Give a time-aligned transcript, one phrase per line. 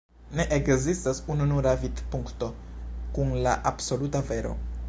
[0.37, 2.51] Ne ekzistas ununura vidpunkto
[3.19, 4.61] kun la absoluta vero.